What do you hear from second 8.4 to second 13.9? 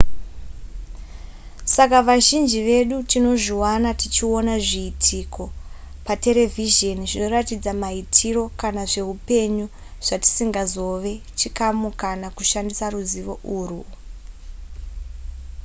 kana zvehupenyu zvatisingazove chikamu kana kushandisa ruzivo urwu